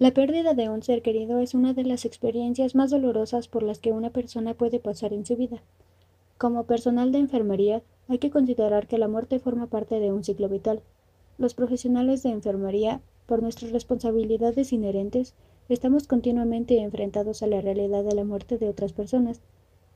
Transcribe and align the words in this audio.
La 0.00 0.10
pérdida 0.10 0.54
de 0.54 0.68
un 0.68 0.82
ser 0.82 1.02
querido 1.02 1.38
es 1.38 1.54
una 1.54 1.72
de 1.72 1.84
las 1.84 2.04
experiencias 2.04 2.74
más 2.74 2.90
dolorosas 2.90 3.46
por 3.46 3.62
las 3.62 3.78
que 3.78 3.92
una 3.92 4.10
persona 4.10 4.54
puede 4.54 4.80
pasar 4.80 5.12
en 5.12 5.24
su 5.24 5.36
vida. 5.36 5.62
Como 6.36 6.64
personal 6.64 7.12
de 7.12 7.18
enfermería, 7.18 7.80
hay 8.08 8.18
que 8.18 8.30
considerar 8.30 8.88
que 8.88 8.98
la 8.98 9.06
muerte 9.06 9.38
forma 9.38 9.68
parte 9.68 10.00
de 10.00 10.10
un 10.10 10.24
ciclo 10.24 10.48
vital. 10.48 10.82
Los 11.38 11.54
profesionales 11.54 12.24
de 12.24 12.30
enfermería, 12.30 13.02
por 13.26 13.40
nuestras 13.40 13.70
responsabilidades 13.70 14.72
inherentes, 14.72 15.34
estamos 15.68 16.08
continuamente 16.08 16.80
enfrentados 16.80 17.44
a 17.44 17.46
la 17.46 17.60
realidad 17.60 18.02
de 18.02 18.16
la 18.16 18.24
muerte 18.24 18.58
de 18.58 18.68
otras 18.68 18.92
personas. 18.92 19.42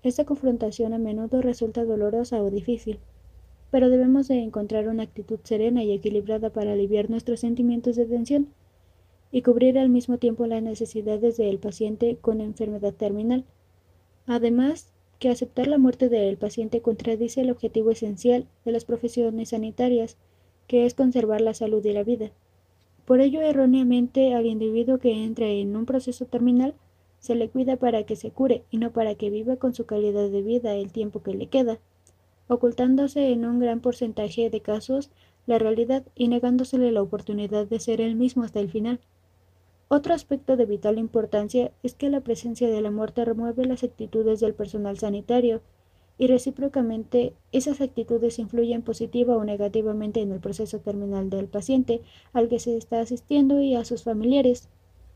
Esta 0.05 0.25
confrontación 0.25 0.93
a 0.93 0.99
menudo 0.99 1.43
resulta 1.43 1.85
dolorosa 1.85 2.41
o 2.41 2.51
difícil, 2.51 3.01
pero 3.73 3.91
debemos 3.91 4.29
de 4.29 4.45
encontrar 4.45 4.87
una 4.87 5.03
actitud 5.03 5.41
serena 5.43 5.83
y 5.83 5.91
equilibrada 5.91 6.51
para 6.51 6.75
aliviar 6.75 7.11
nuestros 7.11 7.41
sentimientos 7.41 7.97
de 7.97 8.07
tensión 8.07 8.55
y 9.31 9.43
cubrir 9.43 9.79
al 9.79 9.89
mismo 9.89 10.19
tiempo 10.19 10.47
las 10.47 10.63
necesidades 10.63 11.37
del 11.37 11.59
paciente 11.59 12.17
con 12.21 12.41
enfermedad 12.41 12.95
terminal. 12.95 13.45
Además, 14.27 14.93
que 15.19 15.29
aceptar 15.29 15.67
la 15.67 15.79
muerte 15.79 16.09
del 16.09 16.37
paciente 16.37 16.81
contradice 16.81 17.41
el 17.41 17.51
objetivo 17.51 17.91
esencial 17.91 18.47
de 18.65 18.73
las 18.73 18.85
profesiones 18.85 19.51
sanitarias, 19.51 20.17
que 20.67 20.87
es 20.87 20.95
conservar 20.95 21.41
la 21.41 21.55
salud 21.55 21.85
y 21.85 21.93
la 21.93 22.05
vida. 22.05 22.31
Por 23.05 23.21
ello, 23.21 23.41
erróneamente, 23.41 24.35
al 24.35 24.47
individuo 24.47 24.99
que 24.99 25.25
entra 25.25 25.47
en 25.47 25.75
un 25.77 25.87
proceso 25.87 26.27
terminal 26.27 26.75
se 27.21 27.35
le 27.35 27.49
cuida 27.49 27.77
para 27.77 28.05
que 28.05 28.17
se 28.17 28.31
cure 28.31 28.65
y 28.71 28.79
no 28.79 28.93
para 28.93 29.15
que 29.15 29.31
viva 29.31 29.57
con 29.57 29.75
su 29.75 29.87
calidad 29.87 30.29
de 30.29 30.43
vida 30.43 30.75
el 30.75 30.93
tiempo 30.93 31.23
que 31.23 31.35
le 31.35 31.49
queda, 31.49 31.79
ocultándose 32.47 33.33
en 33.33 33.45
un 33.45 33.59
gran 33.59 33.81
porcentaje 33.81 34.51
de 34.51 34.61
casos 34.61 35.11
la 35.47 35.59
realidad 35.59 36.05
y 36.15 36.29
negándosele 36.29 36.93
la 36.93 37.03
oportunidad 37.03 37.67
de 37.67 37.81
ser 37.81 38.01
él 38.01 38.15
mismo 38.15 38.45
hasta 38.45 38.61
el 38.61 38.71
final. 38.71 39.01
Otro 39.91 40.13
aspecto 40.13 40.59
de 40.59 40.67
vital 40.67 40.99
importancia 40.99 41.73
es 41.83 41.95
que 41.95 42.11
la 42.11 42.21
presencia 42.21 42.69
de 42.69 42.83
la 42.83 42.91
muerte 42.91 43.25
remueve 43.25 43.65
las 43.65 43.83
actitudes 43.83 44.39
del 44.39 44.53
personal 44.53 44.99
sanitario 44.99 45.63
y 46.19 46.27
recíprocamente 46.27 47.33
esas 47.53 47.81
actitudes 47.81 48.39
influyen 48.39 48.83
positiva 48.83 49.37
o 49.37 49.45
negativamente 49.45 50.21
en 50.21 50.33
el 50.33 50.41
proceso 50.41 50.81
terminal 50.81 51.31
del 51.31 51.47
paciente 51.47 52.03
al 52.35 52.49
que 52.49 52.59
se 52.59 52.77
está 52.77 53.01
asistiendo 53.01 53.63
y 53.63 53.77
a 53.77 53.85
sus 53.87 54.03
familiares. 54.03 54.69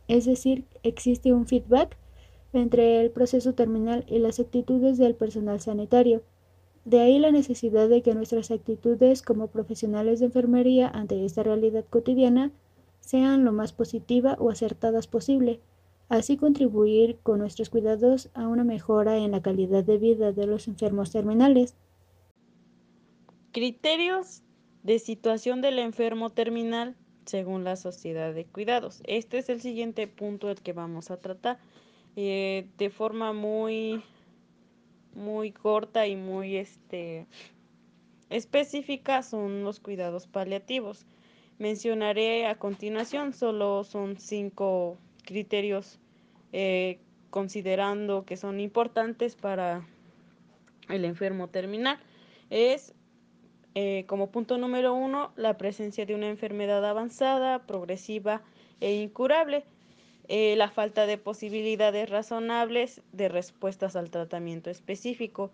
Es 0.08 0.24
decir, 0.24 0.64
existe 0.82 1.34
un 1.34 1.46
feedback 1.46 1.98
entre 2.54 3.00
el 3.00 3.10
proceso 3.10 3.52
terminal 3.52 4.04
y 4.08 4.20
las 4.20 4.40
actitudes 4.40 4.96
del 4.96 5.14
personal 5.14 5.60
sanitario. 5.60 6.22
De 6.84 7.00
ahí 7.00 7.18
la 7.18 7.30
necesidad 7.30 7.88
de 7.90 8.00
que 8.00 8.14
nuestras 8.14 8.50
actitudes 8.50 9.22
como 9.22 9.48
profesionales 9.48 10.20
de 10.20 10.26
enfermería 10.26 10.88
ante 10.88 11.24
esta 11.24 11.42
realidad 11.42 11.84
cotidiana 11.90 12.52
sean 13.02 13.44
lo 13.44 13.52
más 13.52 13.72
positiva 13.72 14.36
o 14.38 14.50
acertadas 14.50 15.08
posible, 15.08 15.60
así 16.08 16.36
contribuir 16.36 17.18
con 17.22 17.40
nuestros 17.40 17.68
cuidados 17.68 18.30
a 18.32 18.46
una 18.46 18.64
mejora 18.64 19.18
en 19.18 19.32
la 19.32 19.42
calidad 19.42 19.84
de 19.84 19.98
vida 19.98 20.32
de 20.32 20.46
los 20.46 20.68
enfermos 20.68 21.10
terminales. 21.10 21.74
Criterios 23.50 24.42
de 24.84 24.98
situación 24.98 25.60
del 25.60 25.78
enfermo 25.78 26.30
terminal 26.30 26.96
según 27.26 27.64
la 27.64 27.76
sociedad 27.76 28.32
de 28.32 28.46
cuidados. 28.46 29.02
Este 29.04 29.38
es 29.38 29.48
el 29.48 29.60
siguiente 29.60 30.06
punto 30.06 30.46
del 30.46 30.62
que 30.62 30.72
vamos 30.72 31.10
a 31.10 31.18
tratar 31.18 31.58
eh, 32.16 32.68
de 32.78 32.90
forma 32.90 33.32
muy 33.32 34.02
muy 35.14 35.52
corta 35.52 36.06
y 36.06 36.16
muy 36.16 36.56
este 36.56 37.26
específica 38.30 39.22
son 39.22 39.62
los 39.62 39.78
cuidados 39.80 40.26
paliativos 40.26 41.04
mencionaré 41.58 42.46
a 42.46 42.56
continuación. 42.56 43.32
Solo 43.32 43.84
son 43.84 44.18
cinco 44.18 44.98
criterios 45.24 45.98
eh, 46.52 46.98
considerando 47.30 48.24
que 48.24 48.36
son 48.36 48.60
importantes 48.60 49.36
para 49.36 49.86
el 50.88 51.04
enfermo 51.04 51.48
terminal. 51.48 51.98
Es 52.50 52.94
eh, 53.74 54.04
como 54.06 54.30
punto 54.30 54.58
número 54.58 54.92
uno 54.92 55.32
la 55.36 55.56
presencia 55.56 56.04
de 56.04 56.14
una 56.14 56.28
enfermedad 56.28 56.84
avanzada, 56.84 57.66
progresiva 57.66 58.42
e 58.80 58.94
incurable. 58.94 59.64
Eh, 60.28 60.54
la 60.56 60.70
falta 60.70 61.06
de 61.06 61.18
posibilidades 61.18 62.08
razonables 62.08 63.02
de 63.12 63.28
respuestas 63.28 63.96
al 63.96 64.10
tratamiento 64.10 64.70
específico. 64.70 65.50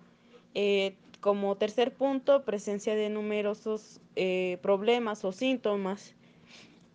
Como 1.20 1.56
tercer 1.56 1.92
punto, 1.92 2.44
presencia 2.44 2.94
de 2.94 3.08
numerosos 3.08 4.00
eh, 4.16 4.58
problemas 4.62 5.24
o 5.24 5.32
síntomas. 5.32 6.14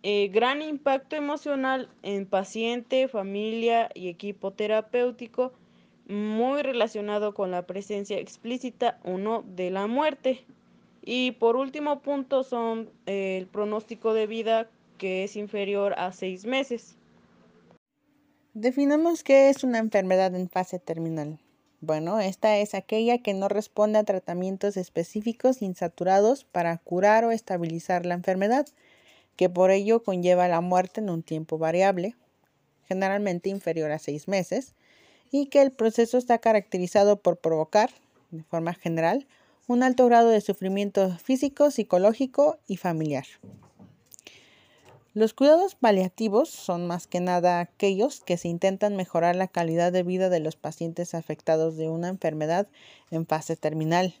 Eh, 0.02 0.28
gran 0.28 0.62
impacto 0.62 1.16
emocional 1.16 1.88
en 2.02 2.26
paciente, 2.26 3.08
familia 3.08 3.90
y 3.94 4.08
equipo 4.08 4.50
terapéutico, 4.50 5.52
muy 6.06 6.62
relacionado 6.62 7.32
con 7.32 7.50
la 7.50 7.66
presencia 7.66 8.18
explícita 8.18 8.98
o 9.04 9.18
no 9.18 9.42
de 9.46 9.70
la 9.70 9.86
muerte. 9.86 10.44
Y 11.02 11.32
por 11.32 11.56
último 11.56 12.00
punto 12.00 12.44
son 12.44 12.90
eh, 13.06 13.38
el 13.38 13.46
pronóstico 13.46 14.14
de 14.14 14.26
vida 14.26 14.68
que 14.98 15.24
es 15.24 15.36
inferior 15.36 15.94
a 15.98 16.12
seis 16.12 16.46
meses. 16.46 16.96
Definamos 18.54 19.22
qué 19.22 19.50
es 19.50 19.64
una 19.64 19.78
enfermedad 19.78 20.34
en 20.34 20.48
fase 20.48 20.78
terminal. 20.78 21.38
Bueno, 21.86 22.18
esta 22.18 22.56
es 22.56 22.74
aquella 22.74 23.18
que 23.18 23.34
no 23.34 23.48
responde 23.48 23.98
a 23.98 24.04
tratamientos 24.04 24.78
específicos 24.78 25.60
insaturados 25.60 26.44
para 26.44 26.78
curar 26.78 27.26
o 27.26 27.30
estabilizar 27.30 28.06
la 28.06 28.14
enfermedad, 28.14 28.66
que 29.36 29.50
por 29.50 29.70
ello 29.70 30.02
conlleva 30.02 30.48
la 30.48 30.62
muerte 30.62 31.02
en 31.02 31.10
un 31.10 31.22
tiempo 31.22 31.58
variable, 31.58 32.16
generalmente 32.88 33.50
inferior 33.50 33.90
a 33.90 33.98
seis 33.98 34.28
meses, 34.28 34.72
y 35.30 35.46
que 35.46 35.60
el 35.60 35.72
proceso 35.72 36.16
está 36.16 36.38
caracterizado 36.38 37.20
por 37.20 37.36
provocar, 37.36 37.90
de 38.30 38.44
forma 38.44 38.72
general, 38.72 39.26
un 39.66 39.82
alto 39.82 40.06
grado 40.06 40.30
de 40.30 40.40
sufrimiento 40.40 41.18
físico, 41.18 41.70
psicológico 41.70 42.56
y 42.66 42.78
familiar. 42.78 43.26
Los 45.14 45.32
cuidados 45.32 45.76
paliativos 45.76 46.50
son 46.50 46.88
más 46.88 47.06
que 47.06 47.20
nada 47.20 47.60
aquellos 47.60 48.18
que 48.18 48.36
se 48.36 48.48
intentan 48.48 48.96
mejorar 48.96 49.36
la 49.36 49.46
calidad 49.46 49.92
de 49.92 50.02
vida 50.02 50.28
de 50.28 50.40
los 50.40 50.56
pacientes 50.56 51.14
afectados 51.14 51.76
de 51.76 51.88
una 51.88 52.08
enfermedad 52.08 52.66
en 53.12 53.24
fase 53.24 53.54
terminal. 53.54 54.16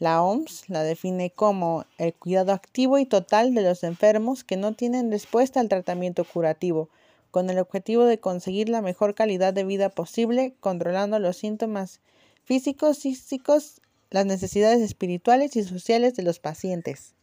La 0.00 0.20
OMS 0.20 0.68
la 0.68 0.82
define 0.82 1.30
como 1.30 1.84
el 1.96 2.12
cuidado 2.12 2.50
activo 2.50 2.98
y 2.98 3.06
total 3.06 3.54
de 3.54 3.62
los 3.62 3.84
enfermos 3.84 4.42
que 4.42 4.56
no 4.56 4.72
tienen 4.72 5.12
respuesta 5.12 5.60
al 5.60 5.68
tratamiento 5.68 6.24
curativo, 6.24 6.88
con 7.30 7.48
el 7.48 7.60
objetivo 7.60 8.04
de 8.04 8.18
conseguir 8.18 8.68
la 8.68 8.82
mejor 8.82 9.14
calidad 9.14 9.54
de 9.54 9.62
vida 9.62 9.90
posible, 9.90 10.54
controlando 10.58 11.20
los 11.20 11.36
síntomas 11.36 12.00
físicos, 12.42 12.98
psíquicos, 12.98 13.80
las 14.10 14.26
necesidades 14.26 14.80
espirituales 14.80 15.54
y 15.54 15.62
sociales 15.62 16.16
de 16.16 16.24
los 16.24 16.40
pacientes. 16.40 17.14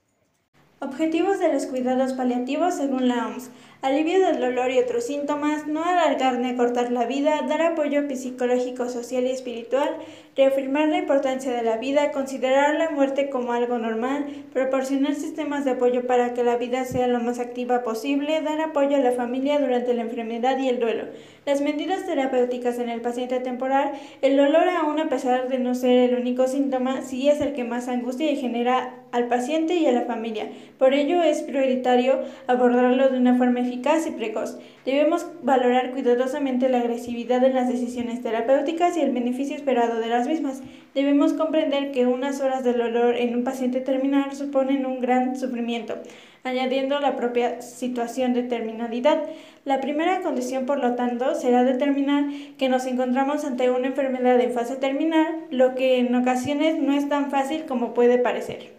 Objetivos 0.80 1.40
de 1.40 1.52
los 1.52 1.66
cuidados 1.66 2.14
paliativos 2.14 2.76
según 2.76 3.08
la 3.08 3.26
OMS. 3.26 3.50
Alivio 3.82 4.20
del 4.20 4.40
dolor 4.40 4.70
y 4.70 4.78
otros 4.78 5.06
síntomas, 5.06 5.66
no 5.66 5.84
alargar 5.84 6.38
ni 6.38 6.50
acortar 6.50 6.92
la 6.92 7.08
vida, 7.08 7.42
dar 7.48 7.64
apoyo 7.64 8.04
psicológico, 8.08 8.88
social 8.88 9.26
y 9.26 9.32
espiritual, 9.32 9.98
reafirmar 10.38 10.88
la 10.90 11.00
importancia 11.00 11.52
de 11.52 11.64
la 11.64 11.78
vida, 11.78 12.12
considerar 12.12 12.76
la 12.76 12.92
muerte 12.92 13.32
como 13.32 13.54
algo 13.54 13.80
normal, 13.80 14.28
proporcionar 14.54 15.16
sistemas 15.16 15.66
de 15.66 15.72
apoyo 15.72 16.06
para 16.06 16.36
que 16.36 16.44
la 16.44 16.58
vida 16.58 16.86
sea 16.86 17.08
lo 17.08 17.20
más 17.20 17.40
activa 17.40 17.84
posible, 17.84 18.42
dar 18.42 18.62
apoyo 18.62 18.96
a 18.96 19.00
la 19.00 19.12
familia 19.12 19.60
durante 19.60 19.96
la 19.96 20.04
enfermedad 20.04 20.60
y 20.60 20.70
el 20.70 20.80
duelo. 20.80 21.06
Las 21.48 21.62
medidas 21.62 22.06
terapéuticas 22.06 22.78
en 22.78 22.90
el 22.90 23.02
paciente 23.02 23.40
temporal, 23.40 23.94
el 24.22 24.38
dolor 24.38 24.70
aún 24.70 25.00
a 25.00 25.10
pesar 25.10 25.48
de 25.48 25.58
no 25.58 25.74
ser 25.74 26.12
el 26.12 26.20
único 26.20 26.48
síntoma, 26.48 27.02
sí 27.02 27.30
es 27.30 27.42
el 27.42 27.54
que 27.54 27.64
más 27.64 27.88
angustia 27.88 28.30
y 28.30 28.36
genera 28.36 28.94
al 29.12 29.28
paciente 29.30 29.76
y 29.76 29.86
a 29.86 29.92
la 29.92 30.02
familia. 30.02 30.50
Por 30.78 30.94
ello 30.94 31.24
es 31.24 31.42
prioritario 31.42 32.20
abordarlo 32.46 33.10
de 33.10 33.18
una 33.18 33.38
forma 33.38 33.62
eficaz 33.62 34.06
y 34.06 34.12
precoz. 34.12 34.60
Debemos 34.86 35.26
valorar 35.42 35.92
cuidadosamente 35.92 36.70
la 36.70 36.80
agresividad 36.80 37.44
en 37.44 37.56
las 37.56 37.70
decisiones 37.70 38.22
terapéuticas 38.22 38.98
y 38.98 39.02
el 39.02 39.12
beneficio 39.12 39.56
esperado 39.56 40.00
de 40.00 40.08
las 40.08 40.27
mismas. 40.28 40.62
Debemos 40.94 41.34
comprender 41.34 41.92
que 41.92 42.06
unas 42.06 42.42
horas 42.42 42.64
de 42.64 42.74
dolor 42.74 43.16
en 43.16 43.36
un 43.36 43.44
paciente 43.44 43.82
terminal 43.82 44.36
suponen 44.36 44.86
un 44.86 45.00
gran 45.00 45.38
sufrimiento, 45.38 45.96
añadiendo 46.44 47.00
la 47.00 47.16
propia 47.16 47.62
situación 47.62 48.34
de 48.34 48.44
terminalidad. 48.44 49.24
La 49.66 49.80
primera 49.80 50.22
condición, 50.22 50.66
por 50.66 50.80
lo 50.80 50.96
tanto, 50.96 51.36
será 51.36 51.64
determinar 51.64 52.26
que 52.58 52.70
nos 52.70 52.86
encontramos 52.86 53.46
ante 53.46 53.70
una 53.70 53.88
enfermedad 53.88 54.40
en 54.40 54.54
fase 54.54 54.76
terminal, 54.76 55.46
lo 55.52 55.76
que 55.76 56.00
en 56.00 56.14
ocasiones 56.16 56.82
no 56.82 56.94
es 56.94 57.08
tan 57.10 57.30
fácil 57.32 57.66
como 57.66 57.94
puede 57.94 58.18
parecer. 58.18 58.78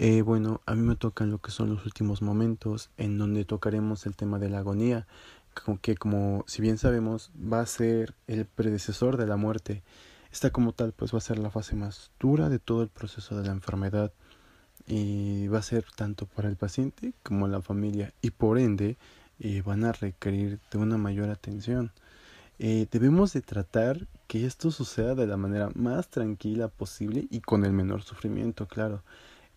Eh, 0.00 0.22
bueno, 0.22 0.60
a 0.64 0.76
mí 0.76 0.82
me 0.82 0.94
tocan 0.94 1.32
lo 1.32 1.38
que 1.38 1.50
son 1.50 1.74
los 1.74 1.84
últimos 1.84 2.22
momentos 2.22 2.92
en 2.98 3.18
donde 3.18 3.44
tocaremos 3.44 4.06
el 4.06 4.14
tema 4.14 4.38
de 4.38 4.48
la 4.48 4.58
agonía, 4.58 5.08
que 5.80 5.96
como 5.96 6.44
si 6.46 6.62
bien 6.62 6.78
sabemos 6.78 7.30
va 7.36 7.60
a 7.60 7.66
ser 7.66 8.14
el 8.26 8.46
predecesor 8.46 9.16
de 9.16 9.26
la 9.26 9.36
muerte. 9.36 9.82
Esta 10.32 10.50
como 10.50 10.72
tal 10.72 10.92
pues 10.92 11.14
va 11.14 11.18
a 11.18 11.22
ser 11.22 11.38
la 11.38 11.50
fase 11.50 11.74
más 11.76 12.10
dura 12.20 12.48
de 12.48 12.58
todo 12.58 12.82
el 12.82 12.88
proceso 12.88 13.36
de 13.36 13.46
la 13.46 13.52
enfermedad 13.52 14.12
y 14.86 15.48
va 15.48 15.58
a 15.58 15.62
ser 15.62 15.84
tanto 15.94 16.26
para 16.26 16.48
el 16.48 16.56
paciente 16.56 17.12
como 17.22 17.48
la 17.48 17.62
familia 17.62 18.12
y 18.22 18.30
por 18.30 18.58
ende 18.58 18.96
eh, 19.40 19.62
van 19.64 19.84
a 19.84 19.92
requerir 19.92 20.60
de 20.70 20.78
una 20.78 20.98
mayor 20.98 21.30
atención. 21.30 21.92
Eh, 22.58 22.86
debemos 22.90 23.32
de 23.32 23.40
tratar 23.40 24.08
que 24.26 24.44
esto 24.44 24.70
suceda 24.70 25.14
de 25.14 25.26
la 25.26 25.36
manera 25.36 25.70
más 25.74 26.08
tranquila 26.08 26.68
posible 26.68 27.28
y 27.30 27.40
con 27.40 27.64
el 27.64 27.72
menor 27.72 28.02
sufrimiento, 28.02 28.66
claro. 28.66 29.02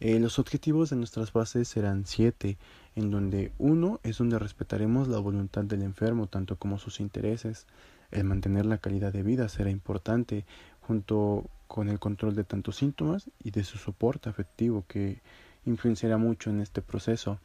Eh, 0.02 0.20
los 0.20 0.40
objetivos 0.40 0.90
de 0.90 0.96
nuestras 0.96 1.32
bases 1.32 1.68
serán 1.68 2.08
siete, 2.08 2.58
en 2.96 3.12
donde 3.12 3.52
uno 3.60 4.00
es 4.02 4.18
donde 4.18 4.40
respetaremos 4.40 5.08
la 5.08 5.20
voluntad 5.20 5.64
del 5.64 5.84
enfermo, 5.84 6.26
tanto 6.26 6.56
como 6.56 6.80
sus 6.80 7.00
intereses. 7.00 7.68
El 8.10 8.24
mantener 8.24 8.66
la 8.66 8.80
calidad 8.80 9.14
de 9.14 9.22
vida 9.22 9.48
será 9.48 9.70
importante, 9.70 10.44
junto 10.88 11.46
con 11.68 11.88
el 11.88 12.00
control 12.00 12.36
de 12.36 12.44
tantos 12.44 12.78
síntomas 12.78 13.30
y 13.44 13.52
de 13.52 13.64
su 13.64 13.78
soporte 13.78 14.28
afectivo, 14.28 14.86
que 14.88 15.22
influenciará 15.68 16.18
mucho 16.18 16.50
en 16.50 16.62
este 16.62 16.82
proceso. 16.82 17.40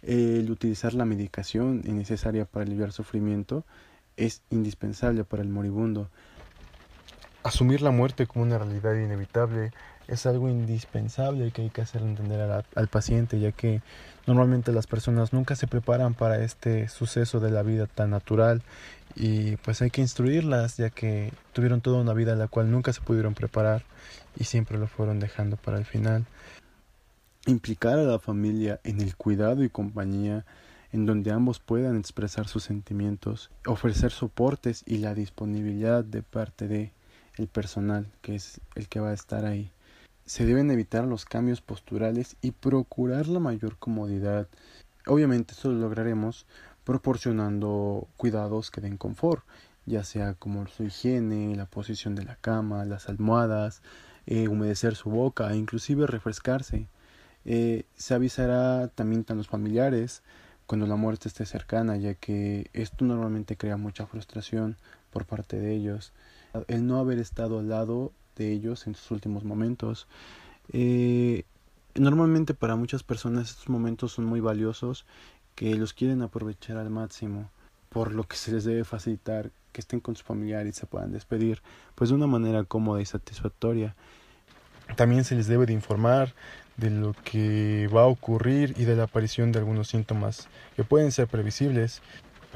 El 0.00 0.48
utilizar 0.48 0.94
la 0.94 1.06
medicación 1.06 1.82
necesaria 1.84 2.44
para 2.44 2.64
aliviar 2.64 2.92
sufrimiento 2.92 3.64
es 4.16 4.42
indispensable 4.50 5.24
para 5.24 5.42
el 5.42 5.48
moribundo. 5.48 6.08
Asumir 7.42 7.82
la 7.82 7.90
muerte 7.90 8.28
como 8.28 8.44
una 8.44 8.58
realidad 8.58 8.94
inevitable 8.94 9.72
es 10.08 10.26
algo 10.26 10.48
indispensable 10.48 11.50
que 11.50 11.62
hay 11.62 11.70
que 11.70 11.82
hacer 11.82 12.02
entender 12.02 12.64
al 12.74 12.88
paciente, 12.88 13.40
ya 13.40 13.52
que 13.52 13.82
normalmente 14.26 14.72
las 14.72 14.86
personas 14.86 15.32
nunca 15.32 15.56
se 15.56 15.66
preparan 15.66 16.14
para 16.14 16.42
este 16.42 16.88
suceso 16.88 17.40
de 17.40 17.50
la 17.50 17.62
vida 17.62 17.86
tan 17.86 18.10
natural 18.10 18.62
y 19.14 19.56
pues 19.56 19.82
hay 19.82 19.90
que 19.90 20.00
instruirlas, 20.00 20.76
ya 20.76 20.90
que 20.90 21.32
tuvieron 21.52 21.80
toda 21.80 22.00
una 22.00 22.12
vida 22.12 22.34
a 22.34 22.36
la 22.36 22.48
cual 22.48 22.70
nunca 22.70 22.92
se 22.92 23.00
pudieron 23.00 23.34
preparar 23.34 23.84
y 24.38 24.44
siempre 24.44 24.78
lo 24.78 24.86
fueron 24.86 25.18
dejando 25.18 25.56
para 25.56 25.78
el 25.78 25.84
final. 25.84 26.26
Implicar 27.46 27.98
a 27.98 28.02
la 28.02 28.18
familia 28.18 28.80
en 28.84 29.00
el 29.00 29.16
cuidado 29.16 29.64
y 29.64 29.70
compañía 29.70 30.44
en 30.92 31.06
donde 31.06 31.30
ambos 31.30 31.58
puedan 31.60 31.96
expresar 31.96 32.48
sus 32.48 32.64
sentimientos, 32.64 33.50
ofrecer 33.66 34.12
soportes 34.12 34.82
y 34.86 34.98
la 34.98 35.14
disponibilidad 35.14 36.04
de 36.04 36.22
parte 36.22 36.68
de 36.68 36.92
el 37.36 37.48
personal 37.48 38.06
que 38.22 38.34
es 38.36 38.60
el 38.74 38.88
que 38.88 39.00
va 39.00 39.10
a 39.10 39.14
estar 39.14 39.44
ahí. 39.44 39.70
Se 40.26 40.44
deben 40.44 40.72
evitar 40.72 41.04
los 41.04 41.24
cambios 41.24 41.60
posturales 41.60 42.36
y 42.42 42.50
procurar 42.50 43.28
la 43.28 43.38
mayor 43.38 43.78
comodidad. 43.78 44.48
Obviamente 45.06 45.54
esto 45.54 45.70
lo 45.70 45.78
lograremos 45.78 46.46
proporcionando 46.82 48.08
cuidados 48.16 48.72
que 48.72 48.80
den 48.80 48.96
confort, 48.96 49.44
ya 49.86 50.02
sea 50.02 50.34
como 50.34 50.66
su 50.66 50.82
higiene, 50.82 51.54
la 51.54 51.66
posición 51.66 52.16
de 52.16 52.24
la 52.24 52.34
cama, 52.34 52.84
las 52.84 53.08
almohadas, 53.08 53.82
eh, 54.26 54.48
humedecer 54.48 54.96
su 54.96 55.10
boca 55.10 55.52
e 55.52 55.56
inclusive 55.56 56.08
refrescarse. 56.08 56.88
Eh, 57.44 57.84
se 57.94 58.14
avisará 58.14 58.88
también 58.88 59.24
a 59.28 59.34
los 59.34 59.46
familiares 59.46 60.24
cuando 60.66 60.88
la 60.88 60.96
muerte 60.96 61.28
esté 61.28 61.46
cercana, 61.46 61.96
ya 61.98 62.14
que 62.14 62.68
esto 62.72 63.04
normalmente 63.04 63.56
crea 63.56 63.76
mucha 63.76 64.06
frustración 64.06 64.76
por 65.12 65.24
parte 65.24 65.60
de 65.60 65.72
ellos. 65.72 66.12
El 66.66 66.84
no 66.88 66.98
haber 66.98 67.20
estado 67.20 67.60
al 67.60 67.68
lado 67.68 68.12
de 68.36 68.52
ellos 68.52 68.86
en 68.86 68.94
sus 68.94 69.10
últimos 69.10 69.44
momentos. 69.44 70.06
Eh, 70.72 71.44
normalmente 71.94 72.54
para 72.54 72.76
muchas 72.76 73.02
personas 73.02 73.50
estos 73.50 73.68
momentos 73.68 74.12
son 74.12 74.24
muy 74.26 74.40
valiosos 74.40 75.06
que 75.54 75.74
los 75.74 75.92
quieren 75.92 76.22
aprovechar 76.22 76.76
al 76.76 76.90
máximo, 76.90 77.50
por 77.88 78.12
lo 78.12 78.24
que 78.24 78.36
se 78.36 78.52
les 78.52 78.64
debe 78.64 78.84
facilitar 78.84 79.50
que 79.72 79.80
estén 79.80 80.00
con 80.00 80.16
sus 80.16 80.24
familiares 80.24 80.76
y 80.76 80.80
se 80.80 80.86
puedan 80.86 81.12
despedir, 81.12 81.62
pues 81.94 82.10
de 82.10 82.16
una 82.16 82.26
manera 82.26 82.64
cómoda 82.64 83.00
y 83.00 83.06
satisfactoria. 83.06 83.94
También 84.96 85.24
se 85.24 85.34
les 85.34 85.48
debe 85.48 85.66
de 85.66 85.72
informar 85.72 86.34
de 86.76 86.90
lo 86.90 87.14
que 87.24 87.88
va 87.94 88.02
a 88.02 88.06
ocurrir 88.06 88.74
y 88.76 88.84
de 88.84 88.96
la 88.96 89.04
aparición 89.04 89.50
de 89.50 89.58
algunos 89.58 89.88
síntomas 89.88 90.48
que 90.76 90.84
pueden 90.84 91.10
ser 91.10 91.26
previsibles, 91.26 92.02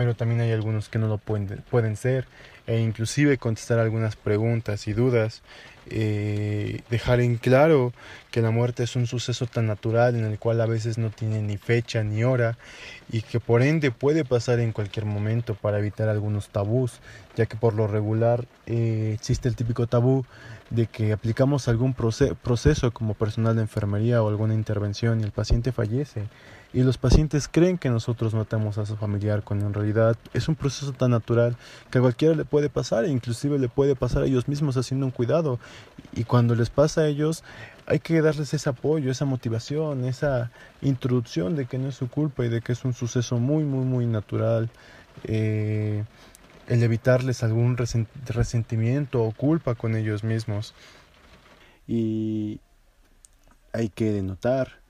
pero 0.01 0.15
también 0.15 0.41
hay 0.41 0.51
algunos 0.51 0.89
que 0.89 0.99
no 0.99 1.09
lo 1.09 1.19
pueden, 1.19 1.63
pueden 1.71 1.95
ser 1.95 2.25
e 2.67 2.79
inclusive 2.81 3.37
contestar 3.37 3.79
algunas 3.79 4.17
preguntas 4.17 4.89
y 4.89 4.95
dudas, 4.95 5.43
eh, 5.89 6.83
dejar 6.91 7.21
en 7.21 7.37
claro 7.37 7.93
que 8.31 8.43
la 8.43 8.51
muerte 8.51 8.83
es 8.85 8.97
un 8.97 9.07
suceso 9.07 9.47
tan 9.47 9.67
natural 9.67 10.15
en 10.15 10.25
el 10.25 10.39
cual 10.39 10.61
a 10.61 10.67
veces 10.67 10.99
no 10.99 11.11
tiene 11.11 11.43
ni 11.43 11.57
fecha 11.57 12.05
ni 12.05 12.23
hora 12.23 12.59
y 13.11 13.23
que 13.23 13.41
por 13.41 13.63
ende 13.63 13.91
puede 13.91 14.25
pasar 14.25 14.61
en 14.61 14.73
cualquier 14.73 15.05
momento 15.05 15.55
para 15.55 15.79
evitar 15.79 16.09
algunos 16.09 16.49
tabús, 16.49 17.01
ya 17.37 17.47
que 17.47 17.57
por 17.57 17.75
lo 17.75 17.87
regular 17.87 18.47
eh, 18.67 19.13
existe 19.15 19.49
el 19.49 19.57
típico 19.57 19.87
tabú 19.87 20.25
de 20.71 20.87
que 20.87 21.13
aplicamos 21.13 21.67
algún 21.67 21.95
proceso 21.95 22.91
como 22.93 23.15
personal 23.15 23.57
de 23.57 23.63
enfermería 23.63 24.23
o 24.23 24.29
alguna 24.29 24.55
intervención 24.55 25.21
y 25.21 25.25
el 25.25 25.33
paciente 25.33 25.73
fallece. 25.73 26.29
Y 26.73 26.85
los 26.85 26.99
pacientes 26.99 27.49
creen 27.49 27.79
que 27.79 27.91
nosotros 27.91 28.33
matamos 28.33 28.79
a 28.79 28.87
su 28.87 28.97
familiar 28.97 29.43
cuando 29.43 29.67
en 29.67 29.75
realidad 29.75 30.17
es 30.33 30.47
un 30.47 30.55
proceso 30.55 30.93
tan 30.93 31.11
natural 31.11 31.57
que 31.91 31.99
a 31.99 32.01
cualquiera 32.01 32.37
le 32.37 32.45
puede 32.45 32.69
pasar 32.69 33.05
e 33.05 33.09
inclusive 33.09 33.59
le 33.59 33.69
puede 33.69 33.97
pasar 33.97 34.23
a 34.23 34.27
ellos 34.27 34.47
mismos 34.47 34.77
haciendo 34.77 35.05
un 35.05 35.11
cuidado 35.11 35.59
y 36.13 36.25
cuando 36.25 36.55
les 36.55 36.71
pasa 36.71 37.03
a 37.03 37.07
ellos 37.07 37.45
hay 37.87 37.99
que 37.99 38.21
darles 38.23 38.55
ese 38.55 38.71
apoyo, 38.71 39.11
esa 39.11 39.25
motivación, 39.25 40.05
esa 40.05 40.51
introducción 40.83 41.57
de 41.57 41.67
que 41.67 41.79
no 41.79 41.89
es 41.89 41.97
su 41.97 42.09
culpa 42.09 42.45
y 42.45 42.49
de 42.49 42.61
que 42.61 42.73
es 42.73 42.85
un 42.85 42.95
suceso 42.95 43.39
muy 43.39 43.65
muy 43.65 43.85
muy 43.85 44.07
natural 44.07 44.71
eh, 45.25 46.05
el 46.71 46.83
evitarles 46.85 47.43
algún 47.43 47.77
resentimiento 47.77 49.25
o 49.25 49.33
culpa 49.33 49.75
con 49.75 49.97
ellos 49.97 50.23
mismos. 50.23 50.73
Y 51.89 52.61
hay 53.73 53.89
que 53.89 54.13
denotar 54.13 54.81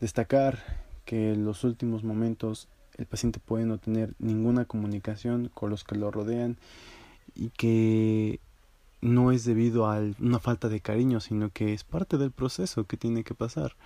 destacar 0.00 0.58
que 1.04 1.32
en 1.32 1.44
los 1.44 1.62
últimos 1.62 2.04
momentos 2.04 2.68
el 2.96 3.04
paciente 3.04 3.38
puede 3.38 3.66
no 3.66 3.76
tener 3.76 4.14
ninguna 4.18 4.64
comunicación 4.64 5.50
con 5.52 5.68
los 5.68 5.84
que 5.84 5.96
lo 5.96 6.10
rodean 6.10 6.56
y 7.34 7.50
que 7.50 8.40
no 9.00 9.32
es 9.32 9.44
debido 9.44 9.86
a 9.86 10.00
una 10.18 10.38
falta 10.38 10.68
de 10.68 10.80
cariño, 10.80 11.20
sino 11.20 11.50
que 11.50 11.72
es 11.72 11.84
parte 11.84 12.18
del 12.18 12.32
proceso 12.32 12.84
que 12.84 12.96
tiene 12.96 13.24
que 13.24 13.34
pasar. 13.34 13.76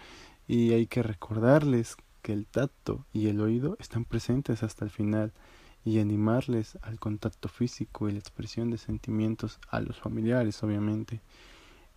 Y 0.46 0.72
hay 0.72 0.86
que 0.86 1.02
recordarles 1.02 1.96
que 2.22 2.32
el 2.32 2.46
tacto 2.46 3.04
y 3.12 3.28
el 3.28 3.40
oído 3.40 3.76
están 3.80 4.04
presentes 4.04 4.62
hasta 4.62 4.84
el 4.84 4.90
final 4.90 5.32
y 5.84 5.98
animarles 5.98 6.78
al 6.82 6.98
contacto 6.98 7.48
físico 7.48 8.08
y 8.08 8.12
la 8.12 8.18
expresión 8.18 8.70
de 8.70 8.78
sentimientos 8.78 9.60
a 9.68 9.80
los 9.80 9.98
familiares, 10.00 10.62
obviamente. 10.62 11.20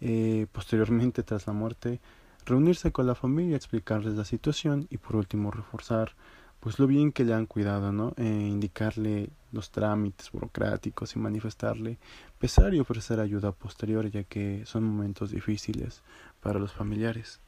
Eh, 0.01 0.47
posteriormente, 0.51 1.23
tras 1.23 1.47
la 1.47 1.53
muerte, 1.53 2.01
reunirse 2.45 2.91
con 2.91 3.07
la 3.07 3.15
familia, 3.15 3.55
explicarles 3.55 4.15
la 4.15 4.25
situación 4.25 4.87
y 4.89 4.97
por 4.97 5.15
último 5.15 5.51
reforzar 5.51 6.11
pues 6.67 6.79
lo 6.79 6.87
bien 6.87 7.13
que 7.13 7.23
le 7.23 7.33
han 7.33 7.45
cuidado, 7.45 7.93
¿no? 7.93 8.13
Eh, 8.17 8.25
indicarle 8.25 9.29
los 9.53 9.71
trámites 9.71 10.29
burocráticos 10.33 11.15
y 11.15 11.19
manifestarle 11.19 11.97
pesar 12.39 12.74
y 12.74 12.81
ofrecer 12.81 13.21
ayuda 13.21 13.53
posterior 13.53 14.12
ya 14.12 14.25
que 14.25 14.65
son 14.65 14.83
momentos 14.83 15.31
difíciles 15.31 16.03
para 16.41 16.59
los 16.59 16.74
familiares. 16.74 17.39